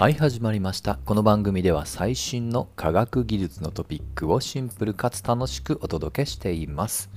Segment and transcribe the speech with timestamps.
[0.00, 0.98] はい始まりました。
[1.04, 7.10] この番組では最新の科学技術のトピックをシンプルかつ楽しくお届けしています、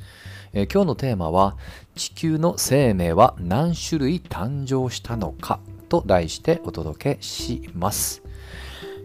[0.52, 1.56] えー今日のテーマは
[1.96, 8.22] 地球の生命は何種類誕生したのかと題してお届けします、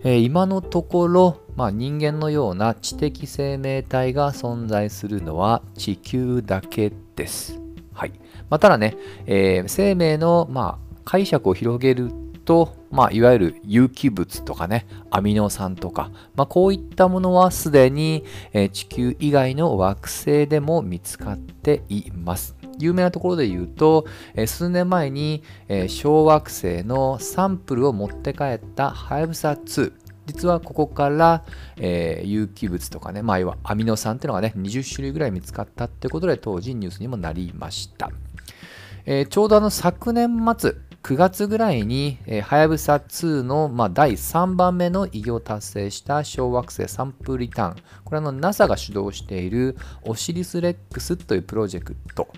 [0.02, 7.60] えー今のところ、まあ、人間のような知的生命体が存在するのは地球だけです。
[7.92, 8.12] はい。
[8.50, 12.10] まあ、ただね、えー生命の、まあ、解釈を広げる
[12.48, 18.24] と、まあ、いわゆる有機物とかね、アミノ酸とか、まあ、こういったものはすでに、
[18.55, 22.57] え地球以外の惑星でも見つかっています。
[22.79, 29.93] 有名なところで言うと、え数年前に、え小惑星のサンプルを持って帰ったはやぶさ2。
[30.24, 31.45] 実はここから、
[31.77, 38.10] えー有機物とかね、まあ、要はアミノ酸っていうのがね、20種類ぐらい見つかったってことで当時ニュースにもなりました。
[39.05, 52.29] えーちょうどあの昨年末9月ぐらいに、えーはやぶさ2の、まあ、第3番目の偉業を達成した小惑星サンプルリターンこれは NASA が主導しているオシリス・レックスというプロジェクト、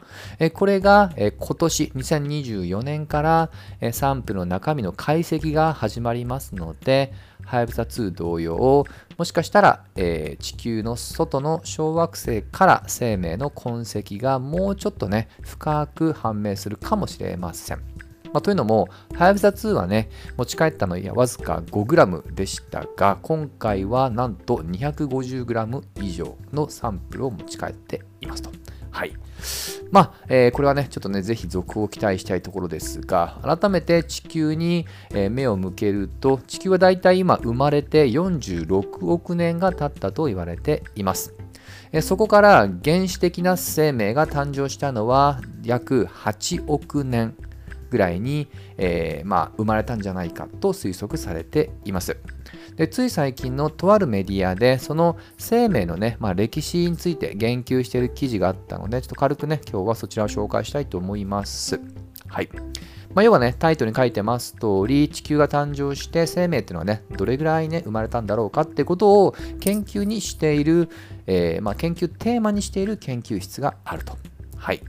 [0.54, 3.50] これが、今年2024年から、
[3.92, 7.12] サンプルの中身の解析が始まりますので
[7.44, 8.84] はやぶさ2同様
[9.16, 17.89] もしかしたら、えー地球の外の小惑星から生命の痕跡がもうちょっとね深く判明するかもしれません。
[18.32, 28.50] まあというのも、はやぶさ2はね、持ち帰ったのはわずか 5g でしたが、今回はなんと 250g 以上のサンプルを持ち帰っていますと。
[28.90, 29.12] はい。
[29.90, 41.34] まあ、えーこれはね、ちょっとね、ぜひ続報を期待したいところですが、改めて地球に、え目を向けると、地球はだいたい今生まれて46億年が経ったと言われています。
[42.02, 47.34] そこから原始的な生命が誕生したのは約8億年
[47.90, 52.16] ぐらいに、えーまあ、生まれたんじゃないかと推測されています。
[52.76, 61.80] でつい最近のとあるメディアでその生命のね、まあ、歴史について言及している記事があったのでちょっと軽くね今日はそちらを紹介したいと思います。
[62.28, 62.48] はい。
[63.12, 70.88] まあ、要はね、タイトルに書いてます通り、地球が誕生して生命っていうのはね、どれぐらいね、生まれたんだろうかってことを研究にしている、
[71.26, 74.16] えーまあ、研究テーマにしている研究室があると。
[74.56, 74.80] はい。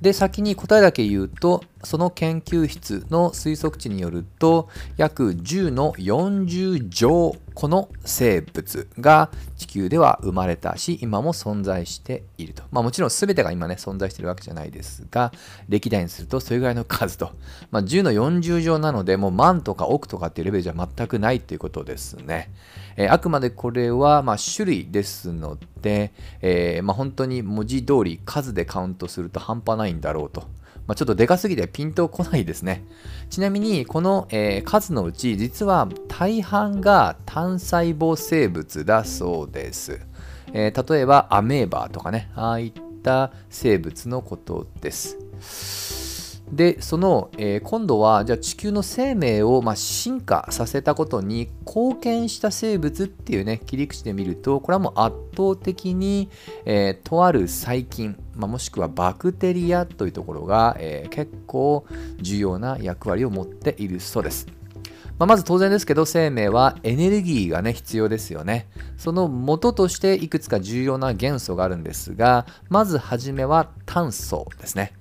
[0.00, 15.32] で先に答えだけ言うとその研究室の推測値によると約10の40乗個の生物が地球では生まれたし今も存在していると、まあ、もちろん全てが今ね存在しているわけじゃないですが
[15.68, 17.32] 歴代にするとそれぐらいの数と、
[17.70, 22.50] まあ、10の40乗なのでもう万とか億とかっていうレベルじゃ全くないということですね、
[22.96, 30.44] えーあくまでこれはま種類ですので、えーま、本当に文字通り数でカウントすると半端ないんだろうと。
[30.86, 32.84] まあ、ちょっとでかすぎてピンとこないですね。
[33.30, 40.00] ちなみにこの、えー数のうち実は大半が単細胞生物だそうです。
[40.52, 42.72] えー例えばアメーバーとかね、ああいっ
[43.02, 45.16] た生物のことです。
[46.52, 56.28] でその、えー今度はじゃあ地球の生命を、まあ、進化させたことに貢献した生物っていうね切り口で見るとこれはもう圧倒的に、
[56.66, 61.86] えとある細菌、まあ、もしくはバクテリアというところが、えー結構
[62.20, 64.46] 重要な役割を持っているそうです。
[65.18, 74.92] まあ、まず当然ですけど生命はエネルギーがね必要ですよねその元としていくつか重要な元素があるんですがまずはじめは炭素ですね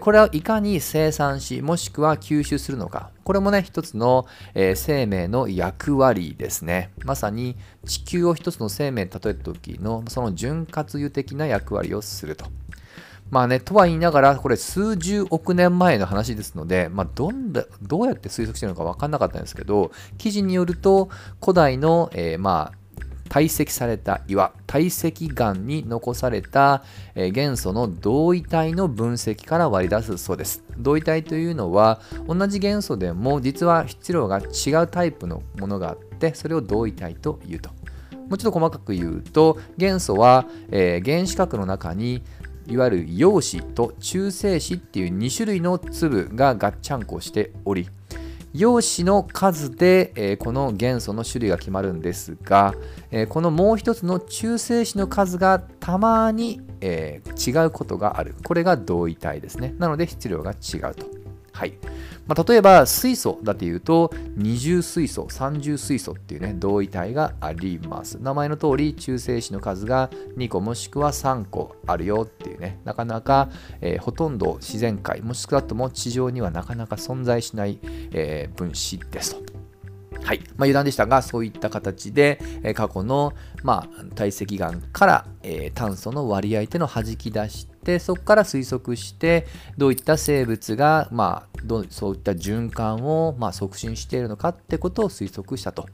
[0.00, 3.10] これをいかに生産しもしくは吸収するのか。
[3.24, 6.90] これもね一つの、えー生命の役割ですね。
[7.04, 7.56] まさに
[7.86, 12.46] 地球を一つの生命に例えた時のその潤滑油的な役割をすると。
[13.30, 21.08] まあね、とは言いながら、これ数十億年前の話ですので、まあ、どんだどうやって推測してるのか分かんなかったんですけど、記事によると、
[21.40, 22.78] 古代の、えーまあ、
[23.28, 26.82] 堆積された岩、堆積岩に残された、
[27.14, 30.62] え元素の同位体の分析から割り出すそうです。
[30.78, 37.70] 同位体というのは、同じ元素でも実は質量が違うタイプのものがあって、それを同位体というと。
[38.28, 42.22] もうちょっと細かく言うと元素は、えー原子核の中に
[42.66, 47.88] いわゆる陽子と中性子っていう2種類の粒がガッチャンコしており
[48.54, 52.72] 陽子の数で、えーこの元素の種類が決まるんですが、
[53.10, 57.34] えーこのもう一つの中性子の数がたまに、えー
[57.64, 58.36] 違うことがある。
[58.44, 59.74] これが同位体ですね。
[59.78, 61.23] なので質量が違うと。
[61.54, 61.74] はい。
[62.26, 68.18] まあ、例えば水素だっていうと二重水素三重水素っていうね同位体があります。
[68.20, 77.78] 名前の通り中性子の数が2個もしくは3個あるよっていうねなかなか、えーほとんど自然界もしくはとも地上にはなかなか存在しない、
[78.12, 79.53] えー分子ですと。
[80.24, 95.86] はいまあ、余談でしたが、そういった形で、え過去の、まあ、堆積岩から、えー、炭素の割合っていうのを弾き出して、そこから推測して、どういった生物が、まあ、どそういった循環を、まあ、促進しているのかってことを推測したと。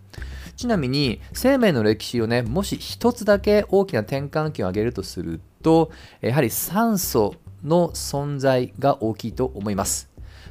[0.54, 5.90] ちなみに、生命の歴史をね、もし一つだけ大きな転換期を挙げるとすると、
[6.20, 7.34] やはり酸素
[7.64, 10.08] の存在が大きいと思います。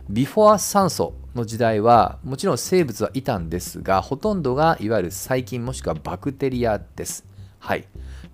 [0.09, 7.25] ビフォア酸素の時代はもちろん生物はいたんですがほとんどがいわゆる細菌もしくはバクテリアです。
[7.59, 7.85] はい、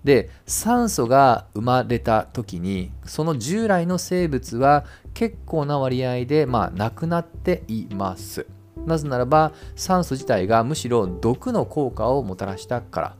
[0.04, 8.46] で酸素が生まれた時にその従来の生物は結構な割合で、まあ、なくなっています。
[8.84, 13.16] なぜならば酸素自体がむしろ毒の効果をもたらしたから。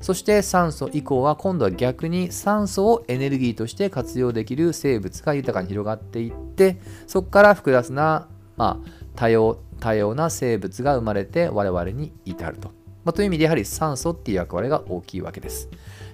[0.00, 12.70] そして酸素以降は今度は逆に酸素をエネルギーとして活用できる生物が豊かに広がっていってそこから複雑な、まあ、多様多様な生物が生まれて我々に至ると。
[13.04, 15.68] まあ、という意味でやはり酸素っていう役割が大きいわけです。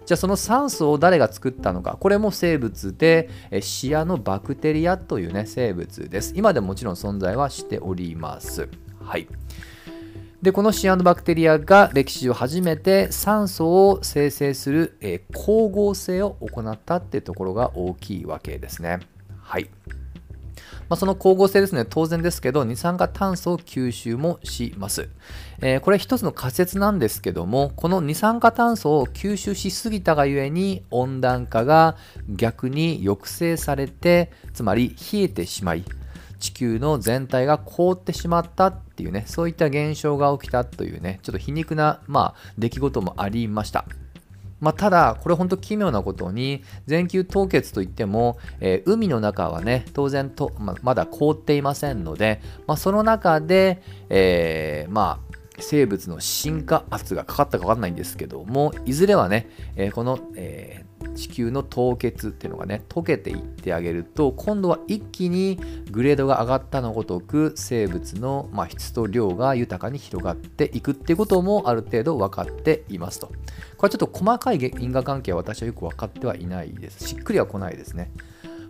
[0.04, 3.30] じゃあその酸素を誰が作ったのかこれも生物で
[3.60, 6.34] シアノバクテリアというね生物です。
[6.36, 8.68] 今でももちろん存在はしております。
[9.00, 9.28] はい。
[10.42, 18.98] でこのシアノバクテリアが歴史上初めて酸素を生成する、え、光合成を行ったっていうところが大きいわけですね。
[19.40, 19.70] はい。
[20.92, 25.08] まあ、その光合成ですね、当然ですけど、二酸化炭素を吸収もします。
[25.62, 31.96] えー、これ一つの仮説なんですけども、この二酸化炭素を吸収しすぎたがゆえに温暖化が
[32.28, 35.84] 逆に抑制されて、つまり冷えてしまい、
[36.38, 43.86] 地球の全体が凍ってしまったっていうね、そういった現象が起きたというね、ちょっと皮肉な、まあ、出来事もありました。
[44.62, 60.84] まあ、ただ、これ本当奇妙なことに、全球凍結といっても、えー、海の中はね、当然と、ままだ凍っていませんので、まあ、その中で、えー、まあ、生物の進化圧がかかったかわかんないんですけども、いずれはね、えー、この、え
[61.14, 65.58] 地球の凍結っていうのがね溶けていってあげると今度は一気に
[65.90, 73.30] グレードが上がったのごとく生物の、まあ、質と量が豊かに広がっていくっていうこともある程度分かっていますと。
[73.76, 77.06] これちょっと細かい因果関係は私はよく分かってはいないです。
[77.08, 78.10] しっくりは来ないですね。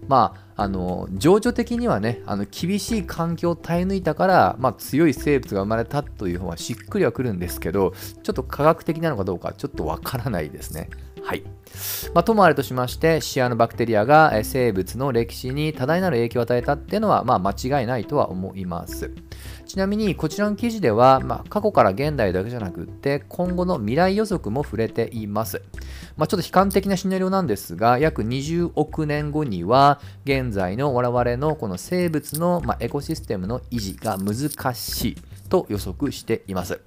[0.08, 10.90] まあ、あの情緒的にはねあの厳しい環境を耐え抜いたから、まあ、強い生物が生まれたという方はしっくりはくるんですけどちょっと科学的なのかどうかちょっとわからないですね。
[11.32, 11.44] はい。
[12.12, 19.10] まあ、ともあれとしまして、シアノバクテリアが生物の歴史に多大なる影響を与えたっていうのは、まあ、間違いないとは思います。
[19.64, 25.62] ちなみに、こちらの記事では、まあ、過去から現代だけじゃなくって、今後の未来予測も触れています。
[26.18, 35.16] まあ、ちょっと悲観的なシナリオなんですが、約20億年後には、現在の我々のこの生物の、まエコシステムの維持が難しい
[35.48, 36.82] と予測しています。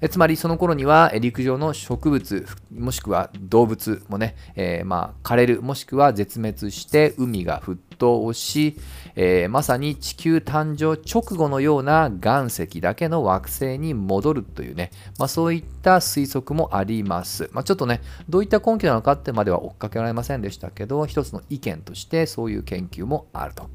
[0.00, 8.76] えつまりその頃には陸上の植物もしくは動物もね、えー、まあ枯れるもしくは絶滅して海が沸騰し、
[9.16, 17.50] えー、まさに地球誕生直後のような岩石だけの惑星に戻るというね、まあ、そういった推測もあります。
[17.52, 23.68] まあ、ちょっとね、どういった根拠なのかってまでは追っかけられませんでしたけど、一つの意見としてそういう研究もあると。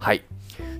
[0.00, 0.24] はい。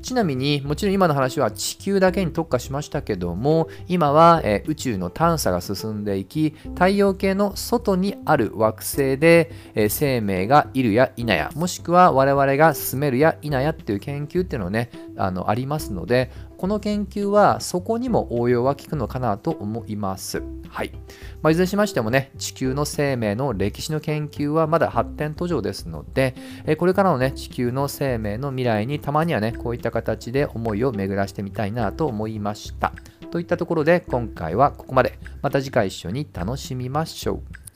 [0.02, 20.42] ちなみにもちろん今の話は地球だけに特化しましたけども今は、え宇宙の探査が進んでいき太陽系の外にある惑星で、え生命がいるや否やもしくは我々が住めるや否やっていう研究っていうのねあのありますのでこの研究はそこにも応用は効くのかなと思います。
[20.68, 20.92] はい。
[21.40, 26.34] まあ、いずれにしましてもね、地球の生命の歴史の研究はまだ発展途上ですので、
[26.66, 32.92] えこれからのね、地球の生命の未来にたまにはね、こういった形で思いを巡らしてみたいなと思いました。
[33.30, 35.18] といったところで今回はここまで。
[35.40, 37.69] また次回一緒に楽しみましょう。